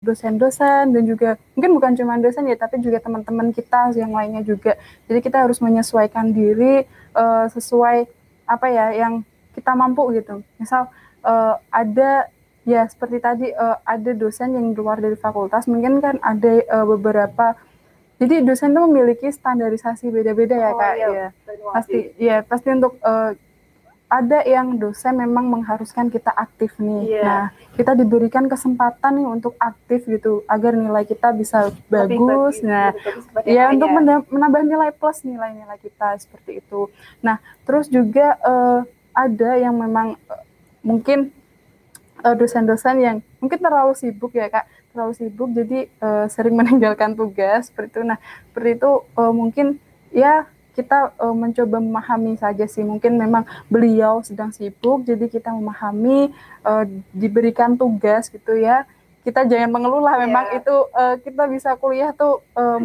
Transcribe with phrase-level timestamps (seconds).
[0.00, 4.80] dosen-dosen dan juga mungkin bukan cuma dosen ya, tapi juga teman-teman kita yang lainnya juga.
[5.04, 8.08] Jadi kita harus menyesuaikan diri uh, sesuai
[8.48, 9.20] apa ya yang
[9.52, 10.40] kita mampu gitu.
[10.56, 10.88] Misal
[11.20, 12.32] uh, ada
[12.64, 17.60] ya seperti tadi uh, ada dosen yang keluar dari fakultas, mungkin kan ada uh, beberapa
[18.16, 20.94] jadi dosen itu memiliki standarisasi beda-beda ya oh, kak.
[20.96, 21.28] Iya, ya
[21.76, 23.36] pasti ya pasti untuk uh,
[24.10, 27.22] ada yang dosen memang mengharuskan kita aktif nih.
[27.22, 27.22] Yeah.
[27.22, 27.44] Nah,
[27.78, 32.58] kita diberikan kesempatan nih untuk aktif gitu agar nilai kita bisa bagus.
[32.58, 32.90] Lebih nah,
[33.46, 33.86] ya untuk
[34.34, 36.90] menambah nilai plus nilai-nilai kita seperti itu.
[37.22, 38.82] Nah, terus juga uh,
[39.14, 40.42] ada yang memang uh,
[40.82, 41.30] mungkin
[42.20, 47.70] dosen-dosen uh, yang mungkin terlalu sibuk ya kak, terlalu sibuk jadi uh, sering meninggalkan tugas
[47.70, 48.10] seperti itu.
[48.10, 48.18] Nah,
[48.50, 49.78] seperti itu uh, mungkin
[50.10, 56.32] ya kita uh, mencoba memahami saja sih mungkin memang beliau sedang sibuk jadi kita memahami
[56.64, 58.88] uh, diberikan tugas gitu ya
[59.20, 60.58] kita jangan mengeluh lah memang yeah.
[60.64, 62.80] itu uh, kita bisa kuliah tuh uh,